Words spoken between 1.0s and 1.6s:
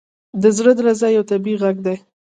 یو طبیعي